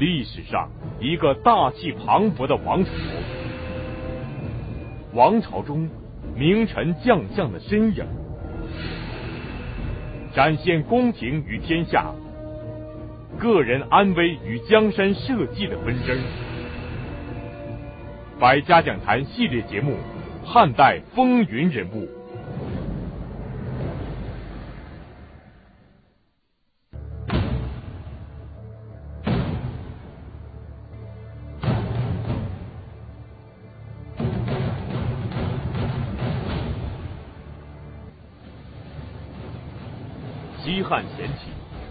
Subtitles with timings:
[0.00, 2.90] 历史上一个大气磅礴的王朝。
[5.12, 5.90] 王朝中
[6.34, 8.06] 名臣将相的身影，
[10.34, 12.14] 展现宫廷与天下、
[13.38, 16.18] 个人安危与江山社稷的纷争。
[18.38, 19.92] 百家讲坛系列节目
[20.46, 22.06] 《汉代风云人物》。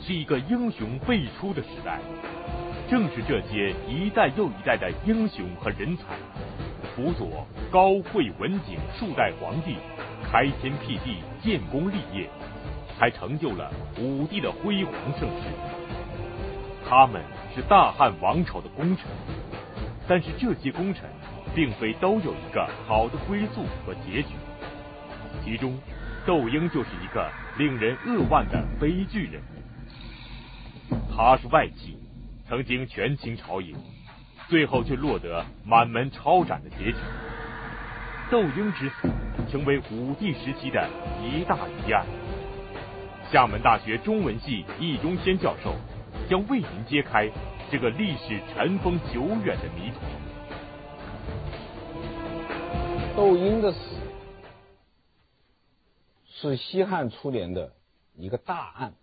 [0.09, 1.99] 是一个英雄辈出的时代，
[2.89, 6.03] 正是这些一代又一代的英雄和人才，
[6.95, 9.75] 辅佐高惠文景数代皇帝
[10.23, 12.27] 开天辟地、建功立业，
[12.97, 15.45] 才成就了武帝的辉煌盛世。
[16.89, 17.21] 他们
[17.55, 19.05] 是大汉王朝的功臣，
[20.07, 21.03] 但是这些功臣
[21.53, 24.29] 并非都有一个好的归宿和结局，
[25.45, 25.77] 其中。
[26.25, 29.68] 窦婴就是一个令人扼腕的悲剧人物。
[31.21, 31.97] 他是外戚，
[32.47, 33.75] 曾经权倾朝野，
[34.47, 36.97] 最后却落得满门抄斩的结局。
[38.31, 39.09] 窦婴之死
[39.51, 40.89] 成为武帝时期的
[41.21, 42.05] 一大疑案。
[43.29, 45.75] 厦门大学中文系易中天教授
[46.29, 47.29] 将为您揭开
[47.69, 50.01] 这个历史尘封久远的谜团。
[53.17, 53.77] 窦婴的死。
[56.29, 57.73] 是西汉初年的
[58.15, 58.93] 一个大案，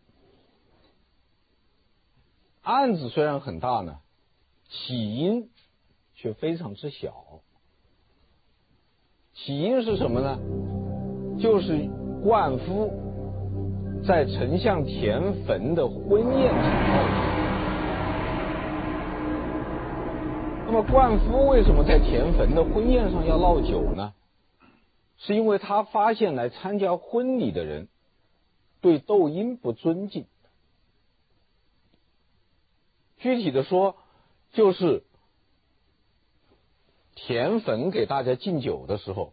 [2.67, 3.99] 案子虽然很大呢，
[4.69, 5.51] 起因
[6.17, 7.15] 却非常之小。
[9.35, 10.37] 起因是什么呢？
[11.41, 11.89] 就是
[12.25, 12.91] 灌夫
[14.05, 16.65] 在丞相田汾的婚宴上。
[20.67, 24.13] 那么灌夫为什么在田汾的婚宴上要闹酒呢？
[25.19, 27.87] 是因为他发现来参加婚礼的人
[28.81, 30.27] 对窦婴不尊敬。
[33.19, 33.97] 具体的说，
[34.53, 35.03] 就是
[37.15, 39.33] 田汾给大家敬酒的时候，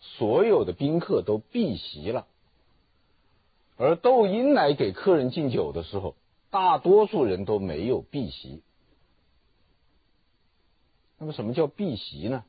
[0.00, 2.26] 所有的宾客都避席了，
[3.76, 6.14] 而窦婴来给客人敬酒的时候，
[6.50, 8.62] 大多数人都没有避席。
[11.18, 12.44] 那么，什么叫避席呢？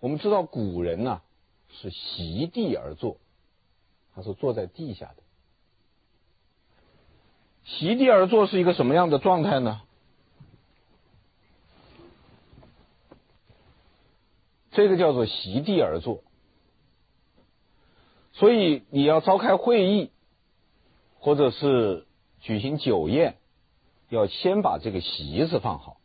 [0.00, 1.22] 我们知道古人呢、
[1.70, 3.18] 是席地而坐，
[4.14, 5.22] 他是坐在地下的。
[7.68, 9.82] 席地而坐是一个什么样的状态呢？
[14.70, 16.22] 这个叫做席地而坐。
[18.32, 20.10] 所以你要召开会议，
[21.18, 22.06] 或者是
[22.40, 23.36] 举行酒宴，
[24.08, 26.00] 要先把这个席子放好。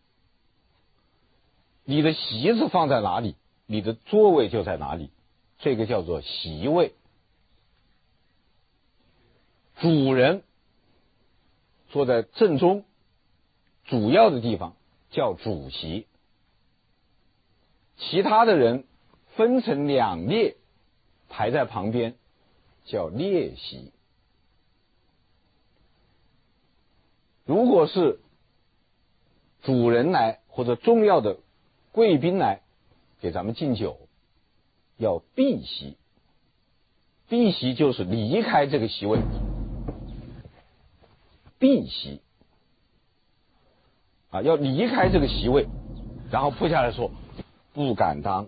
[1.85, 3.35] 你的席子放在哪里？
[3.68, 5.12] 你的座位就在哪里，
[5.59, 6.94] 这个叫做席位。
[9.79, 10.44] 主人
[11.94, 12.84] 坐在正中，
[13.86, 14.76] 主要的地方
[15.12, 16.08] 叫主席。
[17.96, 18.86] 其他的人
[19.36, 20.58] 分成两列，
[21.30, 22.16] 排在旁边，
[22.84, 23.94] 叫列席。
[27.46, 28.20] 如果是
[29.62, 31.38] 主人来或者重要的
[31.94, 32.59] 贵宾来。
[33.22, 34.00] 给咱们敬酒，
[34.98, 35.96] 要避席。
[37.30, 39.20] 避席就是离开这个席位。
[41.63, 42.19] 避席
[44.31, 45.66] 啊，要离开这个席位，
[46.29, 47.09] 然后扑下来说
[47.72, 48.44] 不敢当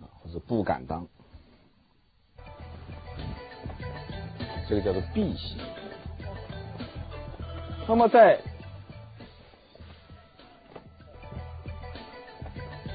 [0.00, 1.06] 啊，或者不敢当，
[4.66, 5.58] 这个叫做避席。
[7.86, 8.40] 那么在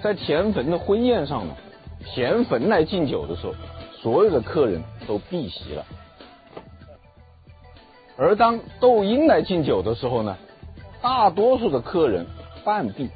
[0.01, 1.55] 在田汾的婚宴上呢，
[2.03, 3.53] 田汾来敬酒的时候，
[4.01, 5.85] 所有的客人都避席了。
[8.19, 10.37] 而当窦婴来敬酒的时候呢，
[11.01, 12.27] 大多数的客人
[12.65, 13.09] 半避，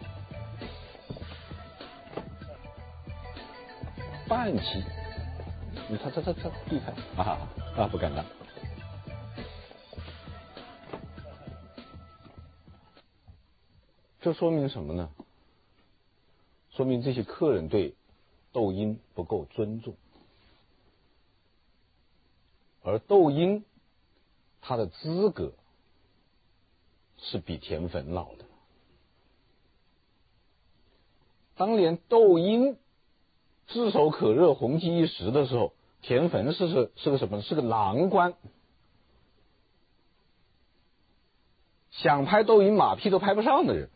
[4.30, 4.82] 半起。
[5.90, 7.38] 你擦擦擦擦，避开啊
[7.76, 7.88] 啊！
[7.92, 8.24] 不敢当。
[14.22, 15.10] 这说明什么呢？
[16.72, 17.94] 说明这些客人对
[18.54, 19.96] 窦婴不够尊重，
[22.84, 23.66] 而窦婴
[24.66, 25.52] 他的资格
[27.18, 28.46] 是比田汾老的。
[31.56, 32.78] 当年窦婴
[33.68, 37.42] 炙手可热、红极一时的时候，田汾是是是个什么？
[37.42, 38.34] 是个郎官。
[41.92, 43.90] 想拍窦婴马屁都拍不上的人。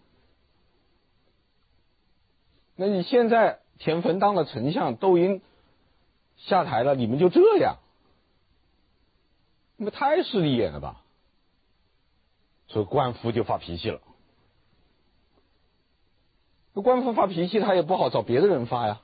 [2.76, 5.42] 那你现在田汾当了丞相，窦婴
[6.36, 7.78] 下台了，你们就这样，
[9.78, 11.02] 那太势利眼了吧？
[12.68, 14.02] 所以官夫就发脾气了。
[16.74, 19.02] 那官夫发脾气，他也不好找别的人发呀。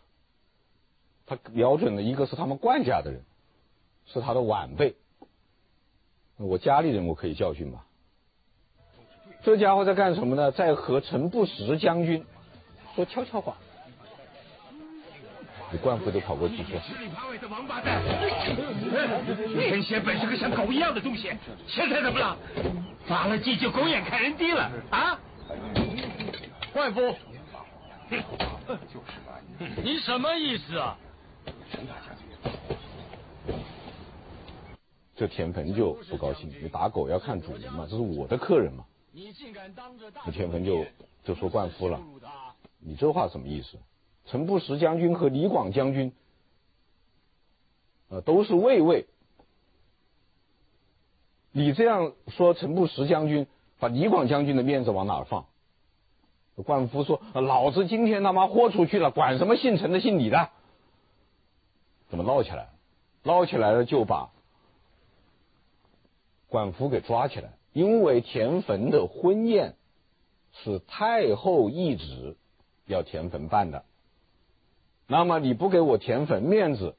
[1.26, 3.24] 他瞄准的一个是他们冠家的人，
[4.06, 4.96] 是他的晚辈。
[6.36, 7.86] 我家里人我可以教训吧？
[9.44, 10.52] 这家伙在干什么呢？
[10.52, 12.26] 在和陈不识将军
[12.96, 13.58] 说悄悄话。
[15.74, 18.00] 你灌夫都跑过去说：“十里八外的王八蛋，
[19.56, 21.32] 天仙本是个像狗一样的东西，
[21.68, 22.38] 现在怎么了？
[23.08, 25.20] 发了迹就狗眼看人低了啊！”
[26.72, 27.16] 灌夫，
[29.84, 30.96] 你什么意思啊？
[35.16, 38.86] 这田鹏就不高兴，你打狗要看主人嘛，这是我的客人嘛。
[40.24, 40.86] 这田鹏就
[41.24, 42.00] 就说灌夫了，
[42.78, 43.76] 你这话什么意思？
[44.26, 46.14] 陈不识将军和李广将军，
[48.10, 49.08] 呃，都是卫尉。
[51.52, 53.48] 你这样说陈不识将军，
[53.80, 55.46] 把李广将军的面子往哪儿放？
[56.66, 60.50] 灌夫说：“老子今天他妈豁出去了，管什么姓陈的姓李的？”
[62.10, 62.70] 怎么闹起来？
[63.24, 64.32] 闹起来了就把
[66.50, 69.76] 灌夫给抓起来，因为田汾的婚宴
[70.52, 72.36] 是太后懿旨
[72.86, 73.86] 要田汾办的。
[75.14, 76.96] 那么你不给我田汾面子，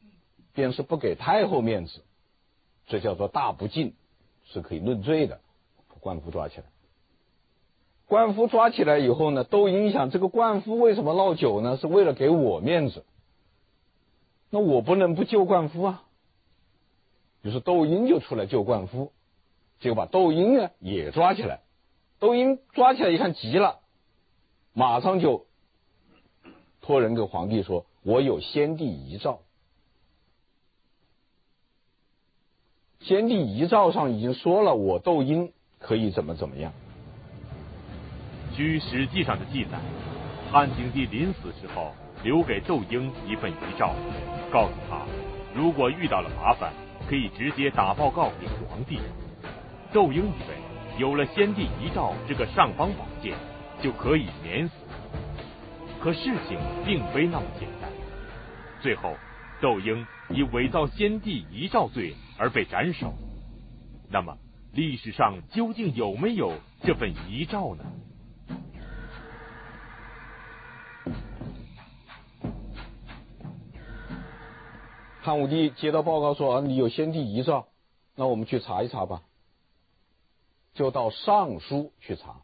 [0.52, 2.04] 便是不给太后面子，
[2.86, 3.92] 这叫做大不敬，
[4.44, 5.40] 是可以论罪的。
[5.98, 6.64] 灌夫抓起来，
[8.06, 11.76] 灌夫抓起来以后呢，窦婴想这个灌夫为什么闹酒呢？
[11.76, 13.04] 是为了给我面子，
[14.48, 16.04] 那我不能不救灌夫啊。
[17.42, 19.10] 于是窦婴就出来救灌夫，
[19.80, 21.62] 结果把窦婴呢也抓起来。
[22.20, 23.80] 窦婴抓起来一看急了，
[24.72, 25.46] 马上就
[26.80, 27.86] 托人给皇帝说。
[28.04, 29.40] 我有先帝遗诏，
[33.00, 36.70] 先帝遗诏上已经说了，我窦婴可以怎么怎么样。
[38.54, 39.80] 据《史记》上的记载，
[40.52, 41.92] 汉景帝临死时候
[42.22, 43.94] 留给窦婴一份遗诏，
[44.52, 45.06] 告诉他，
[45.54, 46.74] 如果遇到了麻烦，
[47.08, 49.00] 可以直接打报告给皇帝。
[49.94, 53.34] 窦婴以为有了先帝遗诏这个尚方宝剑，
[53.80, 54.74] 就可以免死。
[56.00, 57.83] 可事情并非那么简单。
[58.84, 59.16] 最后，
[59.62, 63.14] 窦婴以伪造先帝遗诏罪而被斩首。
[64.10, 64.36] 那么，
[64.74, 66.52] 历史上究竟有没有
[66.82, 67.84] 这份遗诏呢？
[75.22, 77.68] 汉武帝接到报告说：“啊，你有先帝遗诏，
[78.14, 79.22] 那我们去查一查吧。”
[80.74, 82.42] 就到尚书去查。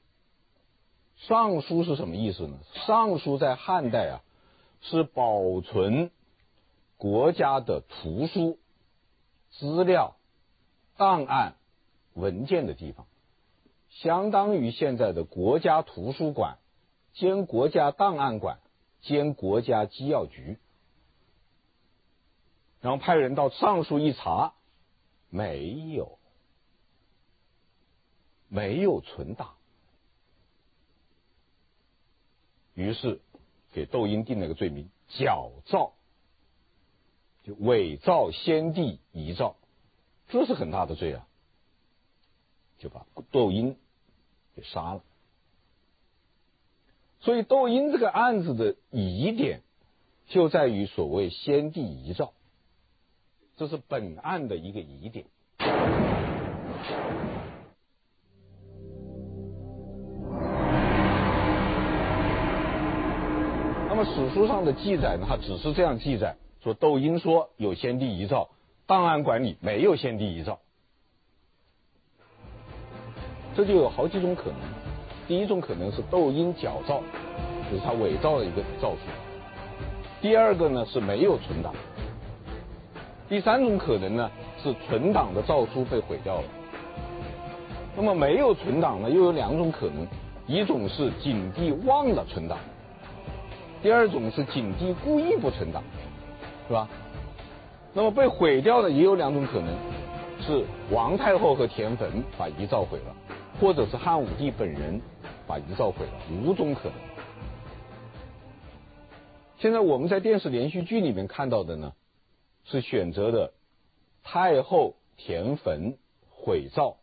[1.17, 2.57] 尚书是什么意思呢？
[2.87, 4.23] 尚书在汉代啊，
[4.81, 6.11] 是保存。
[7.01, 8.59] 国家的图书、
[9.53, 10.17] 资料、
[10.99, 11.55] 档案、
[12.13, 13.07] 文件的地方，
[13.89, 16.59] 相当于现在的国家图书馆
[17.15, 18.61] 兼国家档案馆
[19.01, 20.59] 兼国家机要局。
[22.83, 24.53] 然后派人到上述一查，
[25.31, 26.19] 没有，
[28.49, 29.55] 没有存档，
[32.75, 33.23] 于是
[33.73, 35.95] 给窦婴定了个罪名：矫造。
[37.43, 39.57] 就伪造先帝遗诏，
[40.29, 41.27] 这是很大的罪啊！
[42.79, 43.77] 就把窦婴
[44.57, 45.03] 给杀了。
[47.21, 49.61] 所以窦婴这个案子的疑点
[50.29, 52.33] 就在于所谓先帝遗诏，
[53.57, 55.27] 这是本案的一个疑点。
[63.89, 65.27] 那么史书上的记载呢？
[65.29, 66.37] 它只是这样记载。
[66.63, 68.49] 说窦婴说有先帝遗诏，
[68.87, 70.59] 档案馆里没有先帝遗诏，
[73.57, 74.57] 这就有好几种可能。
[75.27, 77.03] 第一种可能是窦婴矫造，
[77.71, 79.11] 就是他伪造了一个诏书；
[80.21, 81.73] 第二个呢是没有存档；
[83.29, 84.31] 第三种可能呢
[84.63, 86.45] 是存档的诏书被毁掉了。
[87.97, 90.07] 那么没有存档呢，又有两种可能：
[90.47, 92.59] 一种是景帝忘了存档；
[93.83, 95.83] 第二种是景帝故意不存档。
[96.71, 96.89] 是吧？
[97.93, 99.77] 那么被毁掉的也有两种可能，
[100.41, 103.17] 是王太后和田汾把遗诏毁了，
[103.61, 105.01] 或者是汉武帝本人
[105.49, 106.95] 把遗诏毁了，五种可能。
[109.59, 111.93] 现在我们在电视连续剧里面看到的呢，
[112.65, 113.53] 是选择的
[114.23, 115.97] 太后田汾
[116.31, 116.99] 毁诏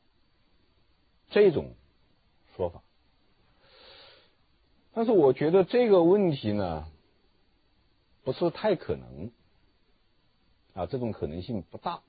[1.29, 1.73] 这种
[2.55, 2.81] 说法。
[4.93, 6.87] 但是我觉得这个问题呢，
[8.23, 9.29] 不是太可能，
[10.77, 12.03] 啊，这种可能性不大，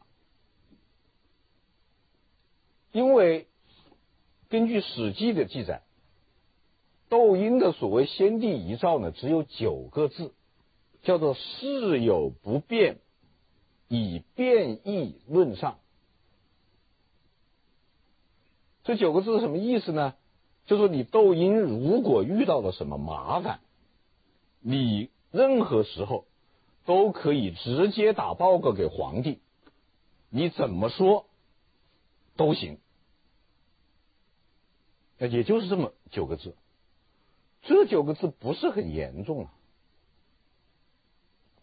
[2.92, 3.48] 因为
[4.50, 5.80] 根据《史记》的记载，
[7.08, 10.34] 窦婴的所谓先帝遗诏呢，只有九个字，
[11.02, 12.98] 叫做“事有不变，
[13.88, 15.78] 以变易论上”。
[18.84, 20.14] 这九个字是什么意思呢？
[20.66, 23.60] 就是说你窦婴如果遇到了什么麻烦，
[24.60, 26.26] 你任何时候
[26.88, 29.40] 都可以直接打报告给皇帝，
[30.30, 31.26] 你怎么说
[32.34, 32.78] 都行。
[35.18, 36.56] 那也就是这么九个字，
[37.60, 39.52] 这九个字不是很严重啊，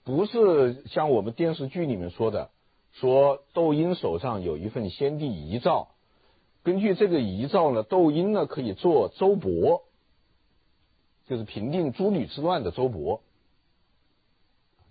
[0.03, 2.51] 不是像我们电视剧里面说的，
[2.91, 5.87] 说窦婴手上有一份先帝遗诏。
[6.61, 9.81] 根据这个遗诏呢，窦婴呢可以做周勃，
[11.25, 13.21] 就是平定诸吕之乱的周勃，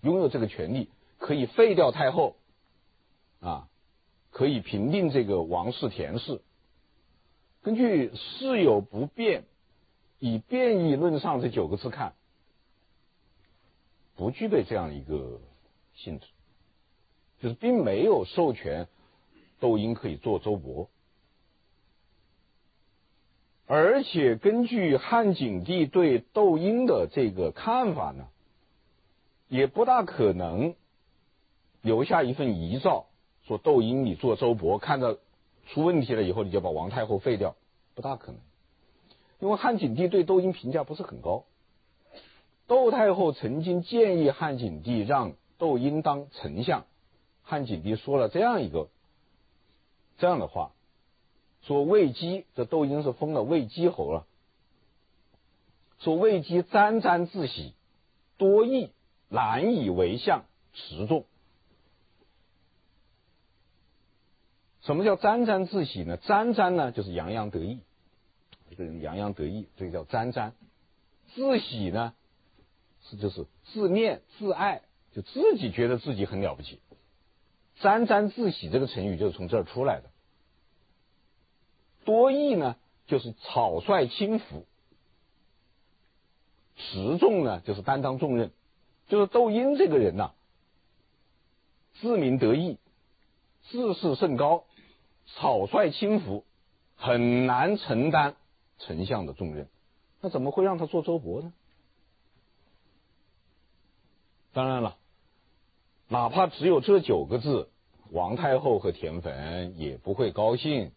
[0.05, 2.37] 拥有这个权利，可以废掉太后，
[3.41, 3.69] 啊，
[4.31, 6.43] 可以平定这个王室田氏。
[7.63, 9.45] 根据“事有不变，
[10.19, 12.13] 以变易论上”这九个字看，
[14.15, 15.41] 不具备这样一个
[15.95, 16.27] 性质，
[17.41, 18.87] 就是并没有授权
[19.61, 20.89] 窦婴可以做周勃。
[23.67, 28.29] 而且根据汉景帝对窦婴的这个看法呢，
[29.49, 30.75] 也不大可能
[31.83, 33.07] 留下一份遗诏，
[33.47, 35.17] 说窦婴你做周勃，看到
[35.69, 37.55] 出问题了以后，你就把王太后废掉，
[37.95, 38.41] 不大可能。
[39.41, 41.45] 因为汉景帝对窦婴评价不是很高。
[42.67, 46.87] 窦太后曾经建议汉景帝让窦婴当丞相，
[47.43, 48.89] 汉景帝说了这样一个
[50.19, 50.73] 这样的话。
[51.61, 54.27] 说魏姬，这窦婴是封了魏姬侯了。
[55.99, 57.75] 说魏姬沾沾自喜，
[58.37, 58.91] 多疑，
[59.35, 61.27] 难以为相，持重。
[64.83, 66.17] 什么叫沾沾自喜呢？
[66.19, 67.81] 沾沾呢，就是洋洋得意，
[68.71, 70.55] 一个人洋洋得意，这个叫沾沾。
[71.35, 72.15] 自喜呢，
[73.03, 76.81] 是就是自恋自爱，就自己觉得自己很了不起。
[77.81, 80.11] 沾沾自喜这个成语就是从这儿出来的。
[82.05, 82.77] 多义呢，
[83.07, 84.67] 就是草率轻浮；
[86.77, 88.53] 持重呢，就是担当重任。
[89.09, 90.33] 就是窦婴这个人呐、
[92.01, 92.79] 自鸣得意，
[93.71, 94.65] 自视甚高，
[95.27, 96.45] 草率轻浮，
[96.97, 98.37] 很难承担
[98.79, 99.69] 丞相的重任。
[100.21, 101.53] 那怎么会让他做周勃呢？
[104.53, 104.97] 当然了，
[106.09, 107.69] 哪怕只有这九个字，
[108.11, 110.93] 王太后和田汾也不会高兴。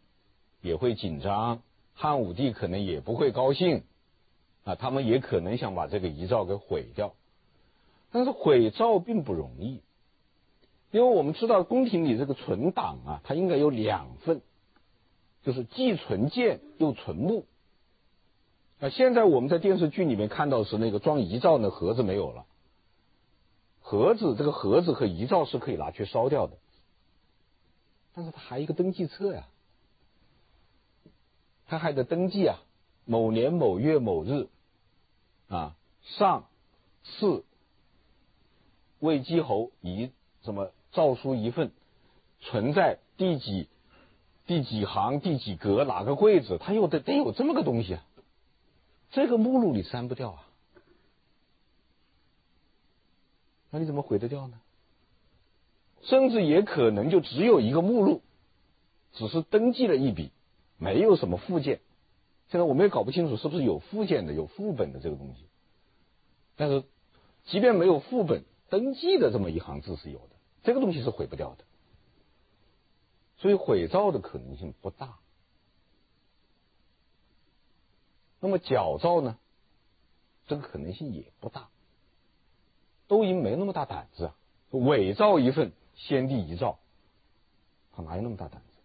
[0.59, 1.61] 也会紧张，
[1.93, 3.83] 汉武帝可能也不会高兴，
[4.63, 7.13] 啊，他们也可能想把这个遗诏给毁掉，
[8.11, 9.81] 但是毁造并不容易，
[10.91, 14.41] 因为我们知道宫廷里这个存档啊，它应该有两份，
[15.43, 17.45] 就是既存鉴又存目。
[18.79, 22.45] 啊，现在我们在电视剧里面看到是那个装遗诏的盒子没有了，
[23.81, 26.57] 盒子这个盒子和遗诏是可以拿去烧掉的，
[28.13, 29.47] 但是它还有一个登记册呀。
[31.69, 32.61] 他还得登记啊，
[33.03, 34.47] 某年某月某日，
[35.49, 36.45] 啊，上
[37.03, 37.43] 赐
[38.99, 40.11] 魏姬侯遗
[40.43, 41.71] 什么诏书一份，
[42.39, 43.67] 存在第几
[44.45, 48.05] 第几行第几格哪个柜子，他又得得有这么个东西啊，
[49.11, 50.47] 这个目录你删不掉啊，
[53.69, 54.59] 那你怎么毁得掉呢？
[56.03, 58.21] 甚至也可能就只有一个目录，
[59.13, 60.31] 只是登记了一笔。
[60.79, 61.79] 没有什么附件，
[62.49, 65.47] 现在我们也搞不清楚是不是有附件的、有副本的这个东西。
[66.55, 66.83] 但是，
[67.45, 71.63] 即便没有副本，登记的这么一行字是有的，这个东西是毁不掉的。
[73.37, 75.19] 所以毁造的可能性不大。
[78.39, 79.37] 那么矫诏呢？
[80.47, 81.69] 这个可能性也不大。
[83.07, 84.35] 窦婴没那么大胆子啊，
[84.71, 86.77] 伪造一份先帝遗诏，
[87.95, 88.77] 他哪有那么大胆子？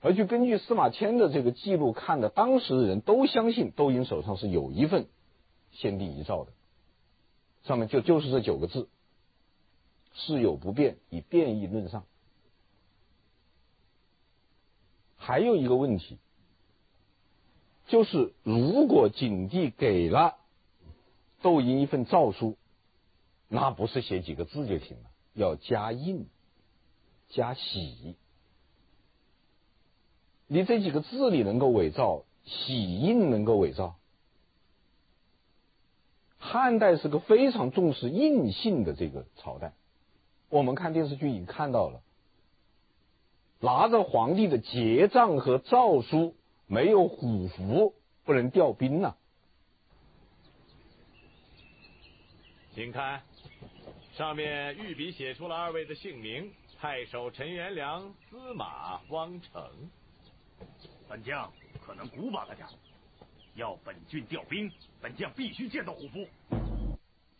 [0.00, 5.06] 而且根据司马迁的这个记录看的，当时的人都相信窦婴手上是有一份
[5.70, 6.52] 先帝遗诏的，
[7.64, 8.88] 上面就就是这九个字
[10.14, 12.04] ：“事有不变，以变易论上。”
[15.16, 16.18] 还有一个问题，
[17.86, 20.36] 就是如果景帝给了
[21.42, 22.56] 窦婴一份诏书，
[23.48, 26.26] 那不是写几个字就行了，要加印、
[27.28, 28.16] 加玺。
[30.48, 33.94] 你这几个字你能够伪造，玺印能够伪造。
[36.44, 39.72] 汉代是个非常重视印信的这个朝代，
[40.48, 42.02] 我们看电视剧已经看到了，
[43.60, 46.34] 拿着皇帝的节诏和诏书，
[46.66, 47.94] 没有虎符
[48.24, 49.16] 不能调兵呐、啊。
[52.74, 53.22] 请看，
[54.16, 59.62] 上面御笔写出了二位的姓名：太守陈元良、司马汪成。
[61.08, 61.52] 本将
[61.86, 62.66] 可能古板了点，
[63.54, 64.70] 要本郡调兵。
[65.00, 66.26] 本将必须见到虎符。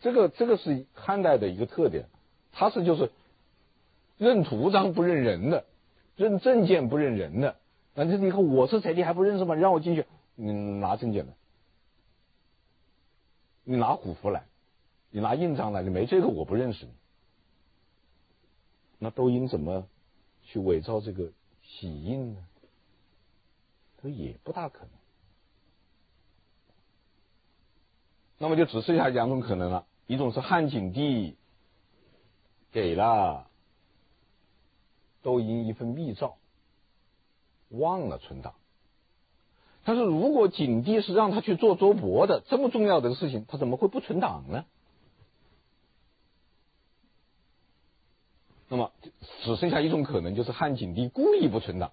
[0.01, 2.07] 这个这个是汉代的一个特点，
[2.51, 3.13] 他是就是
[4.19, 5.65] 认图章不认人的，
[6.17, 7.57] 认证件不认人的。
[7.95, 9.55] 那这你看我是谁，你还不认识吗？
[9.55, 10.05] 让我进去，
[10.35, 11.33] 你拿证件来，
[13.63, 14.45] 你拿虎符来，
[15.11, 16.93] 你拿印章来，你没这个我不认识你。
[18.99, 19.87] 那窦婴怎么
[20.43, 21.31] 去伪造这个
[21.63, 22.45] 玺印呢？
[24.03, 25.02] 这也不大可能。
[28.43, 31.37] 那么就只剩下两种可能了，一种是汉景帝
[32.73, 33.47] 给了
[35.23, 36.35] 窦婴一份密诏，
[37.69, 38.55] 忘了存档。
[39.85, 44.65] 但是如果景帝是让他去做周勃的这么重要的事情，他怎么会不存档呢？
[48.69, 48.91] 那么
[49.45, 51.93] 只剩下一种可能，就是汉景帝故意不存档，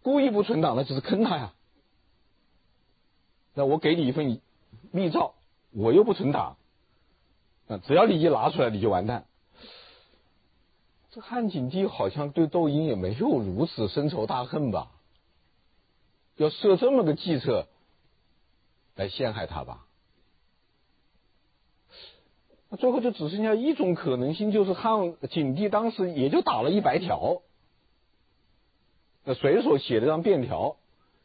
[0.00, 1.52] 故意不存档，那就是坑他呀。
[3.58, 4.40] 那我给你一份
[4.92, 5.34] 密诏，
[5.72, 6.56] 我又不存档，
[7.66, 9.26] 啊，只要你一拿出来，你就完蛋。
[11.10, 14.92] 这汉景帝好像对窦婴也没有如此深仇大恨吧？
[16.36, 17.66] 要设这么个计策
[18.94, 19.84] 来陷害他吧？
[22.68, 27.42] 那最后就只剩下一种可能性，就是汉景帝当时也就打了一白条，
[29.24, 30.76] 那随手写了张便条，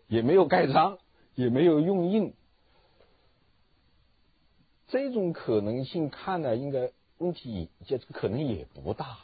[0.07, 0.97] 也没有盖章。
[1.35, 2.33] 也没有用印，
[4.87, 9.17] 这种可能性看来应该问题这可能也不大，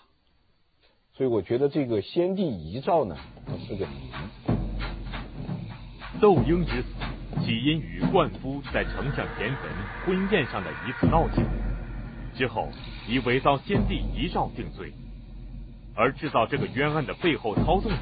[1.14, 4.12] 所以我觉得这个先帝遗诏呢，它是个谜。
[6.20, 6.88] 窦婴之死
[7.46, 9.70] 起因于灌夫在丞相田汾
[10.06, 11.44] 婚宴上的一次闹剧，
[12.36, 12.68] 之后
[13.08, 14.92] 以伪造先帝遗诏定罪，
[15.96, 17.98] 而制造这个冤案的背后操纵者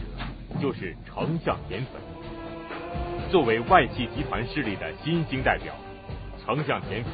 [0.61, 2.16] 就是丞相田汾。
[3.29, 5.73] 作为外戚集团势力的新兴代表，
[6.45, 7.11] 丞相田汾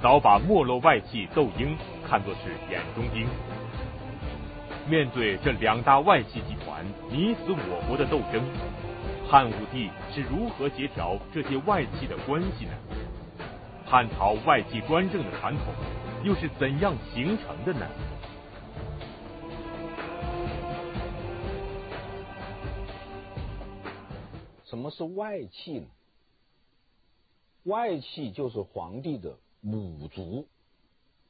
[0.00, 1.76] 早把没落外戚窦婴
[2.08, 3.26] 看作是眼中钉。
[4.88, 8.40] 面对这两大外戚集团你死我活的斗争，
[9.28, 12.72] 汉武帝是如何协调这些外戚的关系呢？
[13.84, 15.74] 汉朝外戚专政的传统
[16.22, 17.84] 又是怎样形成的呢？
[24.68, 25.86] 什么是外戚呢？
[27.64, 30.46] 外戚就是皇帝的母族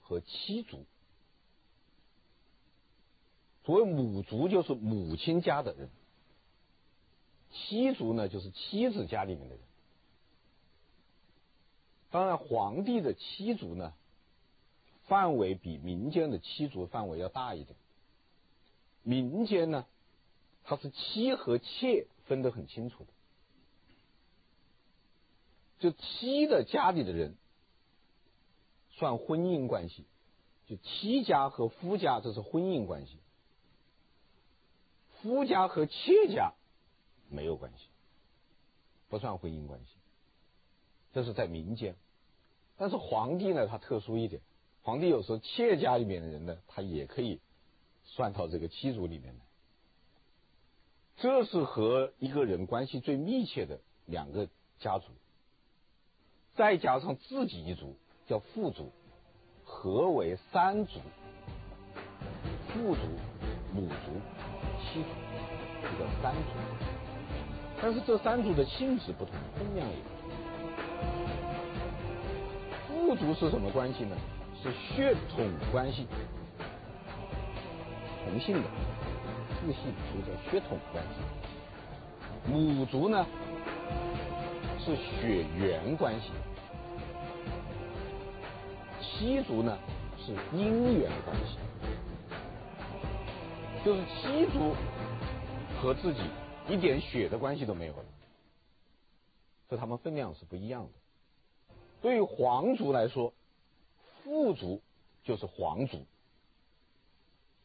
[0.02, 0.84] 和妻族。
[3.64, 5.88] 所谓母族，就是母亲家的人；
[7.52, 9.64] 妻族呢，就是妻子家里面的人。
[12.10, 13.92] 当然，皇帝的妻族呢，
[15.06, 17.76] 范围比民间的妻族范围要大一点。
[19.02, 19.86] 民间呢，
[20.64, 23.10] 它是妻和妾分得很清楚的。
[25.78, 27.36] 就妻的家里的人
[28.90, 30.04] 算婚姻关系，
[30.66, 33.18] 就妻家和夫家这是婚姻关系，
[35.22, 36.52] 夫家和妾家
[37.30, 37.86] 没有关系，
[39.08, 39.86] 不算婚姻关系。
[41.12, 41.96] 这是在民间，
[42.76, 44.42] 但是皇帝呢，他特殊一点，
[44.82, 47.40] 皇帝有时候妾家里面的人呢，他也可以
[48.04, 49.44] 算到这个妻族里面来。
[51.16, 54.48] 这是和一个人关系最密切的两个
[54.80, 55.06] 家族。
[56.58, 58.90] 再加上自己一族，叫父族，
[59.62, 60.98] 合为三族。
[62.66, 63.00] 父族、
[63.72, 64.20] 母族、
[64.82, 65.08] 妻族，
[65.80, 66.40] 这叫三族。
[67.80, 70.08] 但是这三族的性质不同，分量也不
[72.88, 73.06] 同。
[73.06, 74.16] 父族是什么关系呢？
[74.60, 76.08] 是血统关系，
[78.24, 78.68] 同姓的，
[79.60, 79.78] 父系
[80.12, 82.50] 就叫血统关系。
[82.50, 83.24] 母族呢，
[84.88, 86.30] 是血缘关系。
[89.02, 89.78] 妻族呢，
[90.16, 91.58] 是姻缘关系，
[93.84, 94.74] 就是妻族
[95.78, 96.20] 和自己
[96.70, 98.04] 一点血的关系都没有了，
[99.68, 100.92] 所以他们分量是不一样的。
[102.00, 103.34] 对于皇族来说，
[104.24, 104.80] 父族
[105.22, 106.06] 就是皇族，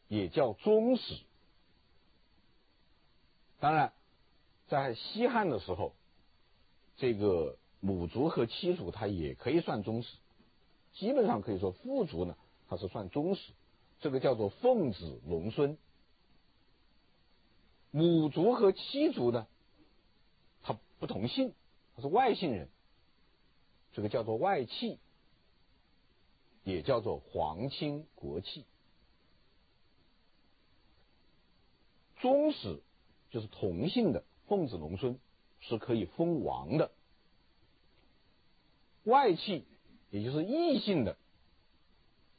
[0.08, 1.16] 也叫宗室。
[3.60, 3.94] 当然，
[4.68, 5.94] 在西汉的时候，
[6.96, 10.16] 这个母族和妻族它也可以算宗室，
[10.94, 12.36] 基本上可以说父族呢，
[12.68, 13.52] 它是算宗室，
[14.00, 15.76] 这个叫做奉子龙孙。
[17.90, 19.46] 母族和妻族呢，
[20.62, 21.52] 它不同姓，
[21.94, 22.68] 它是外姓人，
[23.92, 24.98] 这个叫做外戚，
[26.64, 28.64] 也叫做皇亲国戚。
[32.20, 32.80] 宗室
[33.30, 35.18] 就是同姓的奉子龙孙
[35.68, 36.90] 是可以封王的，
[39.04, 39.64] 外戚
[40.10, 41.16] 也就是异姓的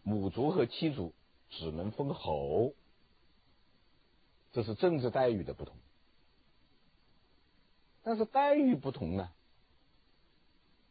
[0.04, 1.14] 母族和妻族
[1.50, 2.74] 只能封侯，
[4.54, 5.76] 这是政治待遇的不同。
[8.04, 9.32] 但是待遇不同呢，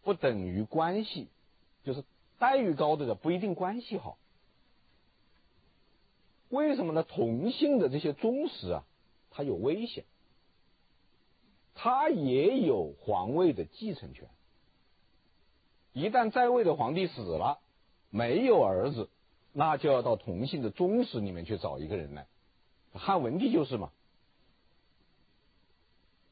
[0.03, 1.29] 不等于关系，
[1.85, 2.03] 就是
[2.41, 4.19] 待遇高的人不一定关系好。
[6.49, 7.05] 为什么呢？
[7.05, 8.85] 同姓的这些宗室啊，
[9.31, 10.05] 他有危险，
[11.75, 14.29] 他也有皇位的继承权。
[15.93, 17.59] 一旦在位的皇帝死了，
[18.11, 19.09] 没有儿子，
[19.53, 22.27] 那就要到同姓的宗室里面去找一个人来。
[22.93, 23.91] 汉文帝就是嘛，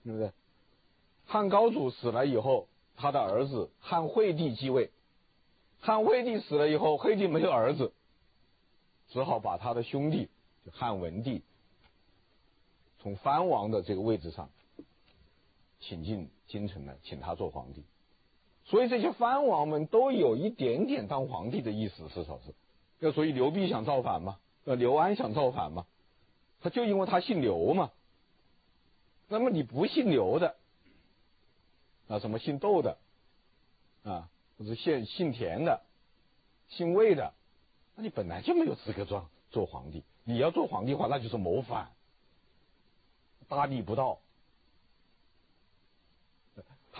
[0.05, 0.33] 对不对？
[1.27, 4.91] 汉高祖死了以后，他的儿子汉惠帝继位，
[5.81, 7.93] 汉惠帝死了以后，惠帝没有儿子。
[9.09, 10.31] 只好把他的兄弟
[10.65, 11.43] 就汉文帝
[13.03, 14.49] 从藩王的这个位置上
[15.83, 17.85] 请进京城来，请他做皇帝。
[18.65, 22.55] 所以这些藩王们都有一点点当皇帝的意思，至少是。
[23.01, 25.85] 要所以刘濞想造反嘛，呃，刘安想造反嘛，
[26.61, 27.91] 他就因为他姓刘嘛。
[29.29, 30.55] 那么你不姓刘的
[32.07, 32.97] 啊，什么姓窦的
[34.05, 35.83] 啊，或者姓姓田的、
[36.69, 37.35] 姓魏的。
[37.97, 41.91] 那你本来就没有资格做做皇帝，你要做皇帝的话，那就是谋反，
[43.49, 44.21] 大逆不道。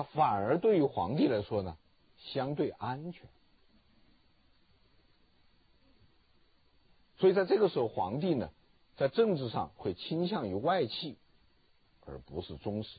[0.03, 1.77] 反而对于皇帝来说呢，
[2.19, 3.29] 相对安全。
[7.19, 8.51] 所以在这个时候，皇帝呢，
[8.97, 11.17] 在政治上会倾向于外戚，
[12.05, 12.99] 而不是宗室。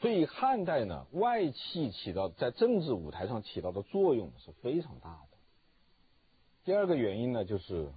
[0.00, 5.36] 所以汉代呢，外戚起到在政治舞台上起到的作用是非常大的。
[6.64, 7.92] 第二个原因呢，就是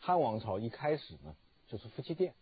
[0.00, 1.36] 汉王朝一开始呢，
[1.68, 2.34] 就是夫妻店。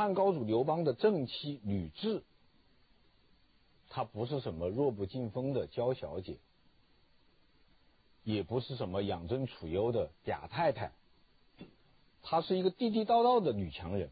[0.00, 2.22] 汉高祖刘邦的正妻吕雉，
[3.90, 6.38] 她不是什么弱不禁风的娇小姐，
[8.24, 10.92] 也不是什么养尊处优的贾太太，
[12.22, 14.08] 她是一个地地道道的女强人。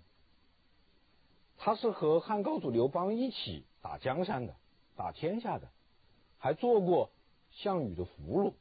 [1.57, 4.57] 她是和汉高祖刘邦一起打江山的，
[4.95, 5.71] 打天下的，
[6.37, 7.09] 还做过
[7.51, 8.53] 项羽的俘虏。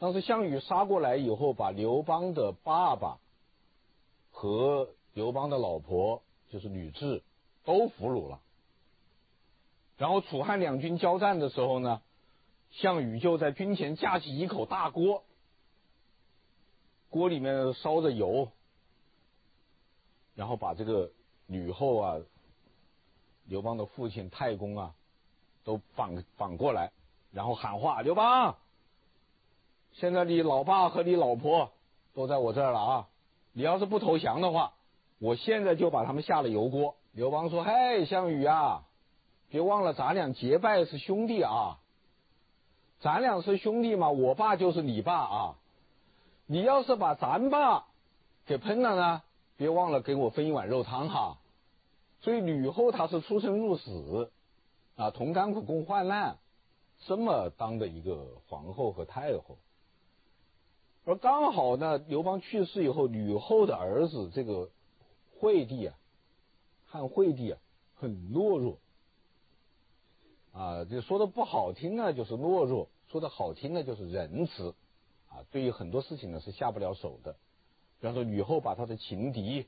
[0.00, 3.20] 当时项羽杀过来以后，把刘邦的爸爸
[4.40, 7.20] 和刘邦的老婆，就是吕雉，
[7.62, 8.40] 都俘虏了。
[9.98, 12.00] 然后楚汉两军交战的时候呢，
[12.70, 15.24] 项羽就在军前架起一口大锅，
[17.10, 18.50] 锅里面烧着油。
[20.34, 21.10] 然后把这个
[21.46, 22.16] 吕后啊，
[23.44, 24.94] 刘邦的父亲太公啊，
[25.64, 26.92] 都绑绑过来，
[27.30, 28.56] 然后喊话：“刘邦，
[29.92, 31.72] 现在你老爸和你老婆
[32.14, 33.08] 都在我这儿了啊！
[33.52, 34.72] 你要是不投降的话，
[35.18, 38.84] 我现在就把他们下了油锅。”刘邦说：“嘿，项羽啊，
[39.48, 41.78] 别忘了咱俩结拜是兄弟啊，
[43.00, 45.56] 咱俩是兄弟嘛，我爸就是你爸啊，
[46.46, 47.86] 你要是把咱爸
[48.46, 49.22] 给喷了呢？”
[49.56, 51.36] 别忘了给我分一碗肉汤哈，
[52.22, 54.32] 所以吕后她是出生入死
[54.96, 56.38] 啊，同甘苦共患难，
[57.00, 59.58] 这么当的一个皇后和太后，
[61.10, 64.70] 而刚好呢，刘邦去世以后，吕后的儿子这个
[65.40, 65.98] 惠帝啊，
[66.86, 67.58] 汉惠帝啊，
[67.96, 68.78] 很懦弱
[70.52, 74.72] 啊，这说的不好听呢就是懦弱，说的好听呢就是仁慈
[75.28, 77.32] 啊，对于很多事情呢是下不了手的。
[77.98, 79.66] 比方说，吕后把他的情敌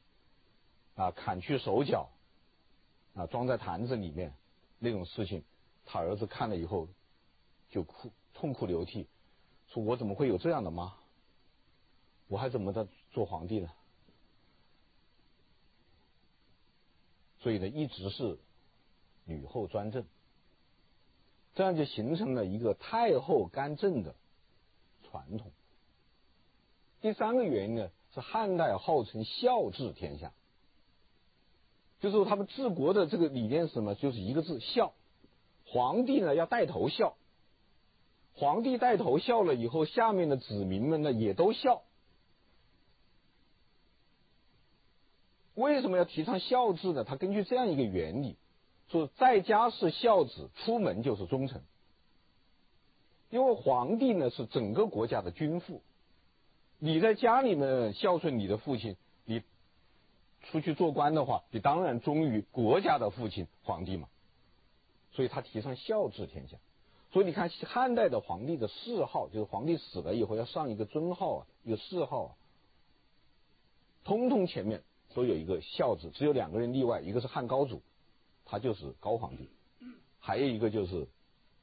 [0.95, 2.09] 啊砍去手脚
[3.17, 4.33] 啊装在坛子里面
[4.79, 5.43] 那种事情，
[5.87, 6.87] 他儿子看了以后
[7.69, 9.09] 就哭，痛哭流涕，
[9.67, 10.95] 说我怎么会有这样的妈？
[12.33, 13.69] 我还怎么的做皇帝呢？
[17.41, 18.39] 所以呢，一直是
[19.27, 20.07] 吕后专政，
[21.55, 24.15] 这样就形成了一个太后干政的
[25.03, 25.53] 传统。
[27.03, 27.91] 第三个原因呢？
[28.15, 30.33] 是汉代号称孝治天下，
[32.01, 33.95] 就是他们治国的这个理念是什么？
[33.95, 34.95] 就是一个字孝。
[35.67, 37.15] 皇帝呢要带头孝，
[38.35, 41.83] 皇帝带头孝了以后，下面的子民们呢也都孝。
[45.55, 47.05] 为什么要提倡孝字呢？
[47.05, 48.37] 他根据这样一个原理，
[48.89, 51.63] 说在家是孝子，出门就是忠臣。
[53.29, 55.83] 因为皇帝呢是整个国家的君父，
[56.79, 59.43] 你在家里面孝顺你的父亲，你
[60.45, 64.09] 出去做官的话，你当然忠于国家的父亲皇帝嘛。
[65.13, 66.57] 所以他提倡孝治天下。
[67.13, 72.31] 所以你看汉代的皇帝的谥号，就是皇帝死了以后要上一个尊号啊，一个谥号啊，
[74.05, 74.83] 通通前面。
[75.15, 77.83] 都有一个孝字，只有两个人例外，一个是汉高祖，
[78.45, 79.45] 他就是高皇帝；
[80.19, 81.09] 还有一个就是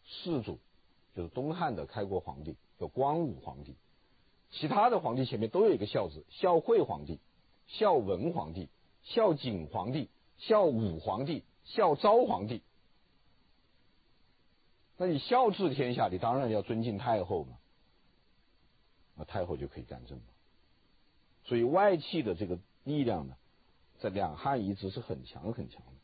[0.05, 0.59] 世祖，
[1.15, 3.75] 就是东汉的开国皇帝，叫光武皇帝。
[4.51, 7.19] 其他的皇帝前面都有一个孝字，孝惠皇帝、
[7.67, 8.69] 孝文皇帝、
[9.03, 12.61] 孝景皇帝、孝武皇帝、孝昭皇帝。
[14.97, 17.57] 那你孝治天下，你当然要尊敬太后嘛，
[19.15, 20.23] 那太后就可以干政嘛。
[21.45, 22.59] 所以外戚的这个。
[22.85, 23.35] 力量呢，
[23.99, 25.99] 在两汉一直是很强很强的，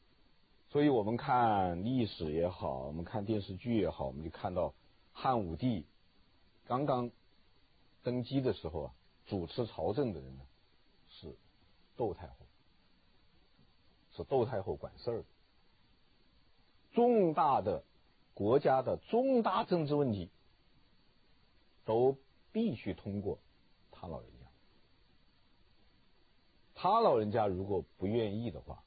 [0.69, 4.73] 所以我们看历史也好，我们看电视剧也好，我们就看到
[5.13, 5.85] 汉武帝
[6.65, 7.09] 刚刚
[8.03, 8.93] 登基的时候啊，
[9.25, 10.43] 主持朝政的人呢
[11.07, 11.37] 是
[11.95, 12.35] 窦太后，
[14.11, 15.23] 是窦太后管事儿，
[16.91, 17.83] 重大的
[18.33, 20.29] 国家的重大政治问题
[21.85, 22.17] 都
[22.51, 23.39] 必须通过
[23.89, 24.34] 他老人。
[26.85, 28.83] 他老人家如果不愿意的话，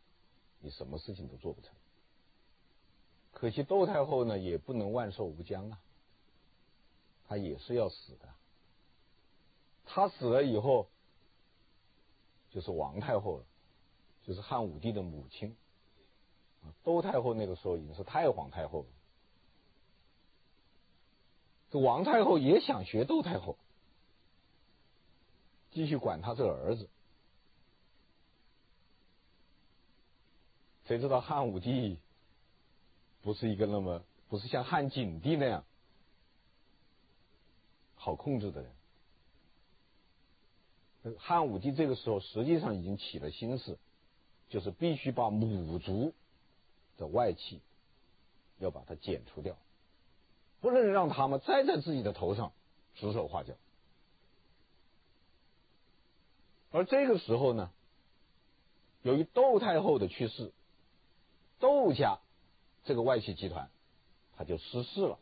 [0.61, 1.75] 你什么事情都做不成。
[3.33, 5.81] 可惜窦太后呢，也不能万寿无疆啊，
[7.27, 8.29] 她也是要死的。
[9.85, 10.89] 她死了以后，
[12.51, 13.45] 就是王太后了，
[14.23, 15.57] 就是汉武帝的母亲。
[16.85, 18.87] 窦太后那个时候已经是太皇太后了。
[21.73, 23.59] 这王太后也想学窦太后，
[25.73, 26.89] 继续管他这个儿子。
[30.88, 31.98] 谁知道汉武帝
[33.20, 35.62] 不是一个那么不是像汉景帝那样
[37.94, 38.72] 好控制的人。
[41.18, 43.79] 汉武帝这个时候实际上已经起了心思，
[44.48, 46.14] 就是必须把母族
[46.96, 47.61] 的外戚
[48.59, 49.59] 要把它剪除掉，
[50.62, 52.53] 不能让他们再在自己的头上
[52.94, 53.53] 指手画脚。
[56.70, 57.70] 而这个时候呢，
[59.03, 60.51] 由于窦太后的去世。
[61.61, 62.18] 窦家
[62.85, 63.71] 这个外戚集团，
[64.37, 65.18] 他就失势了。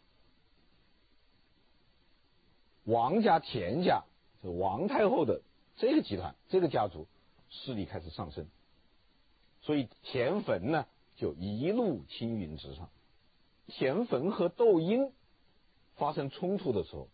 [2.84, 4.04] 王家、田家，
[4.42, 5.42] 就王太后的
[5.76, 7.06] 这个集团、这个家族
[7.48, 8.46] 势力开始上升，
[9.62, 12.90] 所以田汾呢就一路青云直上。
[13.66, 15.12] 田汾和窦婴
[15.96, 17.08] 发生冲突的时候，